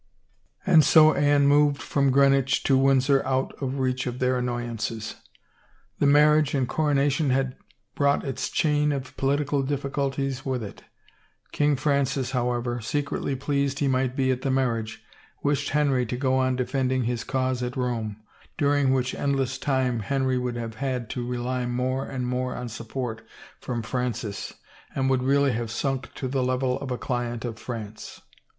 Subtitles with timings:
[0.65, 5.13] And so Anne moved from Greenwich to Windsor out of reach of their annoyances.
[5.99, 7.55] The marriage and coronation had
[7.93, 10.81] brought its chain of political difficulties with it.
[11.51, 15.03] King Francis, however secretly pleased he might be at the marriage,
[15.43, 18.17] wished Henry to go on defending his cause at Rome,
[18.57, 22.25] during 266 THE CHILD which endless time Henry wotild have had to rely more and
[22.25, 23.21] more on support
[23.59, 24.55] from Francis
[24.95, 28.19] and would really have sunk to the level of a client of France.